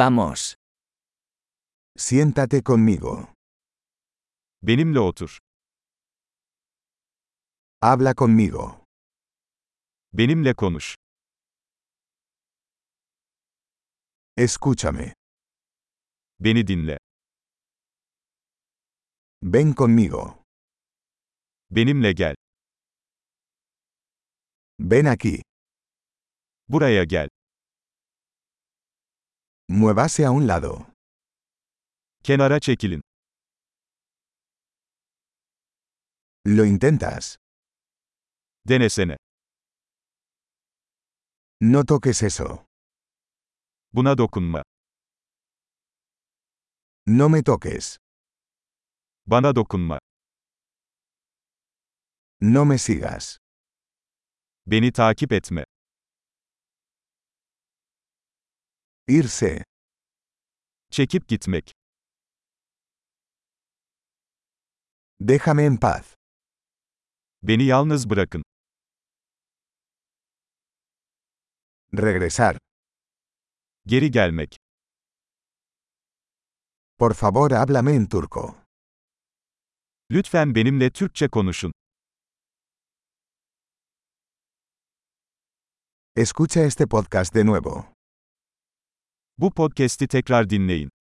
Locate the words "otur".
5.00-5.30